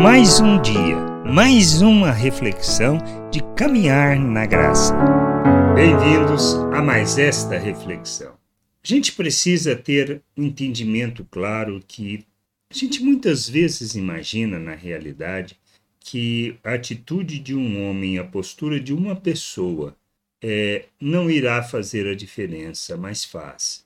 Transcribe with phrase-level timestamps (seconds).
[0.00, 0.96] Mais um dia,
[1.26, 2.98] mais uma reflexão
[3.32, 4.94] de caminhar na graça.
[5.74, 8.30] Bem-vindos a mais esta reflexão.
[8.30, 12.24] A gente precisa ter entendimento claro que
[12.70, 15.58] a gente muitas vezes imagina na realidade
[15.98, 19.96] que a atitude de um homem, a postura de uma pessoa,
[20.40, 23.84] é, não irá fazer a diferença, mas faz.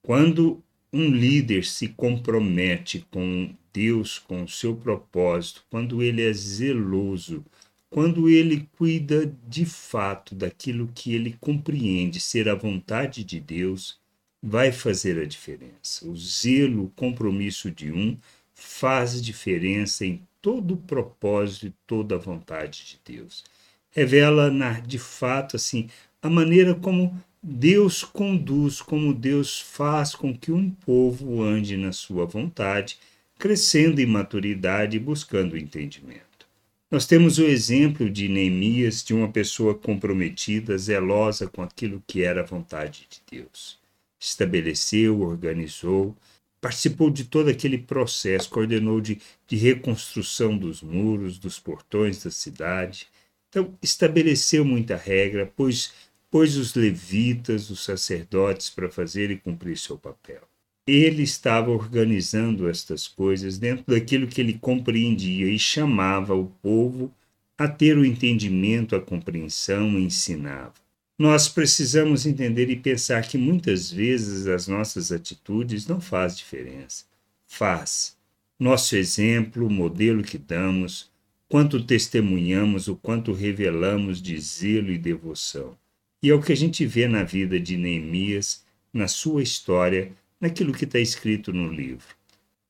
[0.00, 7.44] Quando um líder se compromete com Deus, com o seu propósito, quando ele é zeloso,
[7.90, 13.98] quando ele cuida de fato daquilo que ele compreende ser a vontade de Deus,
[14.42, 16.08] vai fazer a diferença.
[16.08, 18.16] O zelo, o compromisso de um
[18.54, 23.44] faz diferença em todo o propósito e toda a vontade de Deus.
[23.90, 25.88] Revela na, de fato assim
[26.22, 32.24] a maneira como Deus conduz, como Deus faz com que um povo ande na sua
[32.24, 32.98] vontade,
[33.42, 36.46] crescendo em maturidade e buscando entendimento.
[36.88, 42.42] Nós temos o exemplo de Neemias, de uma pessoa comprometida, zelosa com aquilo que era
[42.42, 43.82] a vontade de Deus
[44.22, 46.16] estabeleceu, organizou,
[46.60, 53.08] participou de todo aquele processo, coordenou de, de reconstrução dos muros, dos portões da cidade.
[53.48, 55.92] Então, estabeleceu muita regra, pôs,
[56.30, 60.51] pôs os levitas, os sacerdotes para fazer e cumprir seu papel.
[60.86, 67.12] Ele estava organizando estas coisas dentro daquilo que ele compreendia e chamava o povo
[67.56, 70.74] a ter o entendimento, a compreensão, ensinava.
[71.16, 77.04] Nós precisamos entender e pensar que muitas vezes as nossas atitudes não faz diferença.
[77.46, 78.16] Faz.
[78.58, 81.10] Nosso exemplo, o modelo que damos,
[81.48, 85.76] quanto testemunhamos, o quanto revelamos de zelo e devoção.
[86.20, 90.10] E é o que a gente vê na vida de Neemias, na sua história,
[90.42, 92.16] naquilo que está escrito no livro.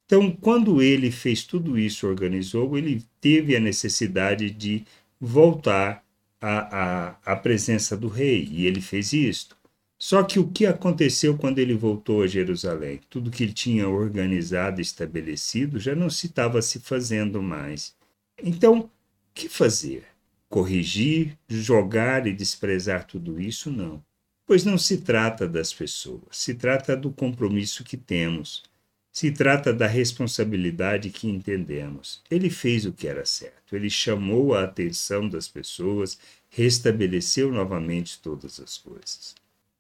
[0.05, 4.85] Então, quando ele fez tudo isso, organizou, ele teve a necessidade de
[5.19, 6.05] voltar
[6.39, 9.57] a, a, a presença do rei, e ele fez isto.
[9.99, 13.01] Só que o que aconteceu quando ele voltou a Jerusalém?
[13.09, 17.95] Tudo que ele tinha organizado estabelecido já não se estava se fazendo mais.
[18.43, 18.91] Então, o
[19.33, 20.05] que fazer?
[20.51, 23.71] Corrigir, jogar e desprezar tudo isso?
[23.71, 24.05] Não.
[24.53, 28.63] Pois não se trata das pessoas, se trata do compromisso que temos,
[29.11, 32.21] se trata da responsabilidade que entendemos.
[32.31, 36.19] Ele fez o que era certo, ele chamou a atenção das pessoas,
[36.51, 39.35] restabeleceu novamente todas as coisas,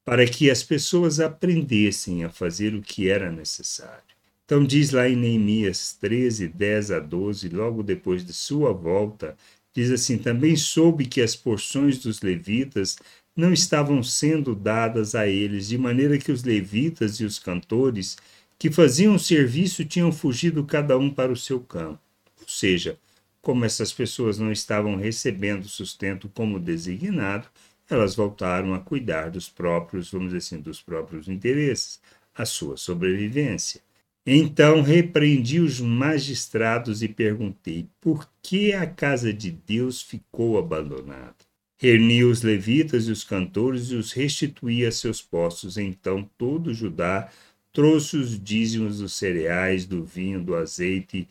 [0.06, 4.16] para que as pessoas aprendessem a fazer o que era necessário.
[4.46, 9.36] Então, diz lá em Neemias 13, 10 a 12, logo depois de sua volta,
[9.74, 12.96] diz assim: Também soube que as porções dos levitas
[13.34, 18.16] não estavam sendo dadas a eles, de maneira que os levitas e os cantores
[18.58, 22.00] que faziam serviço tinham fugido cada um para o seu campo.
[22.40, 22.98] Ou seja,
[23.40, 27.48] como essas pessoas não estavam recebendo sustento como designado,
[27.90, 32.00] elas voltaram a cuidar dos próprios, vamos dizer assim, dos próprios interesses,
[32.34, 33.80] a sua sobrevivência.
[34.24, 41.51] Então repreendi os magistrados e perguntei: por que a casa de Deus ficou abandonada?
[41.82, 45.76] Reuni os levitas e os cantores e os restituí a seus postos.
[45.76, 47.28] Então todo Judá
[47.72, 51.26] trouxe os dízimos dos cereais, do vinho, do azeite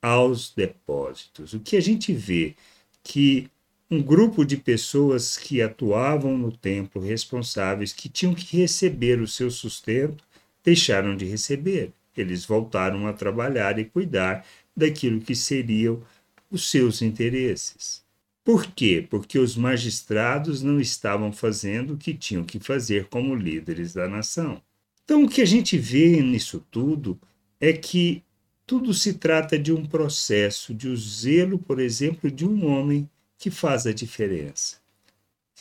[0.00, 1.54] aos depósitos.
[1.54, 2.54] O que a gente vê
[3.02, 3.50] que
[3.90, 9.50] um grupo de pessoas que atuavam no templo, responsáveis, que tinham que receber o seu
[9.50, 10.22] sustento,
[10.62, 11.90] deixaram de receber.
[12.16, 14.46] Eles voltaram a trabalhar e cuidar
[14.76, 16.00] daquilo que seriam
[16.48, 18.05] os seus interesses.
[18.46, 19.04] Por quê?
[19.10, 24.62] Porque os magistrados não estavam fazendo o que tinham que fazer como líderes da nação.
[25.04, 27.18] Então, o que a gente vê nisso tudo
[27.60, 28.22] é que
[28.64, 33.50] tudo se trata de um processo, de um zelo, por exemplo, de um homem que
[33.50, 34.76] faz a diferença.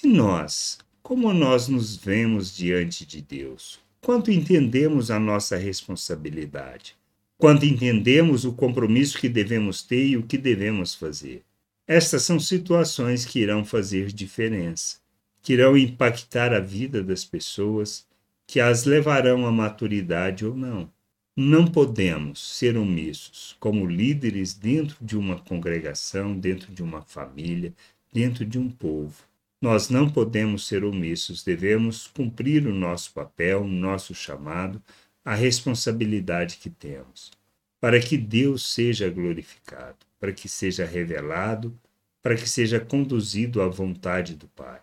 [0.03, 3.79] E nós, como nós nos vemos diante de Deus?
[3.99, 6.95] Quanto entendemos a nossa responsabilidade?
[7.35, 11.43] Quanto entendemos o compromisso que devemos ter e o que devemos fazer?
[11.87, 14.97] Estas são situações que irão fazer diferença,
[15.41, 18.07] que irão impactar a vida das pessoas
[18.47, 20.91] que as levarão à maturidade ou não.
[21.37, 27.73] Não podemos ser omissos como líderes dentro de uma congregação, dentro de uma família,
[28.11, 29.23] dentro de um povo.
[29.61, 34.81] Nós não podemos ser omissos, devemos cumprir o nosso papel, o nosso chamado,
[35.23, 37.31] a responsabilidade que temos,
[37.79, 41.77] para que Deus seja glorificado, para que seja revelado,
[42.21, 44.81] para que seja conduzido à vontade do Pai.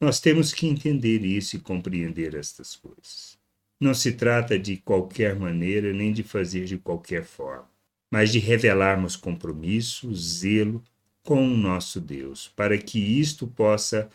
[0.00, 3.38] Nós temos que entender isso e compreender estas coisas.
[3.80, 7.70] Não se trata de qualquer maneira nem de fazer de qualquer forma.
[8.10, 10.82] mas de revelarmos compromisso, zelo
[11.22, 14.10] com o nosso Deus, para que isto possa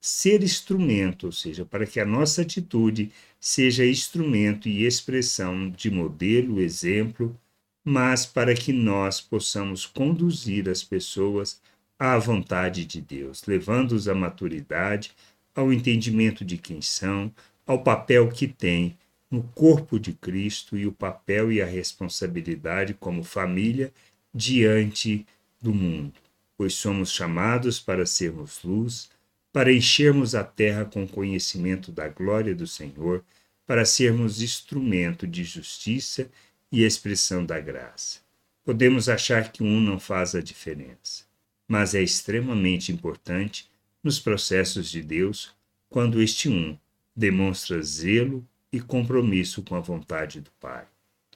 [0.00, 6.60] ser instrumento, ou seja, para que a nossa atitude seja instrumento e expressão de modelo,
[6.60, 7.38] exemplo,
[7.84, 11.60] mas para que nós possamos conduzir as pessoas
[11.98, 15.12] à vontade de Deus, levando-os à maturidade,
[15.54, 17.32] ao entendimento de quem são,
[17.66, 18.96] ao papel que têm
[19.30, 23.92] no corpo de Cristo e o papel e a responsabilidade como família
[24.34, 25.26] diante
[25.60, 26.14] do mundo,
[26.56, 29.10] pois somos chamados para sermos luz,
[29.52, 33.24] para enchermos a terra com conhecimento da glória do Senhor,
[33.66, 36.28] para sermos instrumento de justiça
[36.72, 38.20] e expressão da graça.
[38.64, 41.24] Podemos achar que um não faz a diferença,
[41.68, 43.70] mas é extremamente importante
[44.02, 45.54] nos processos de Deus
[45.90, 46.76] quando este um
[47.14, 50.86] demonstra zelo e compromisso com a vontade do Pai.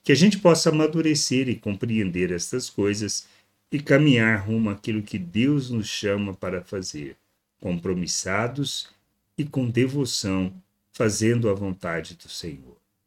[0.02, 3.28] Que a gente possa amadurecer e compreender estas coisas
[3.70, 7.16] e caminhar rumo àquilo que Deus nos chama para fazer,
[7.60, 8.88] compromissados
[9.36, 10.54] e com devoção,
[10.92, 12.76] fazendo a vontade do Senhor.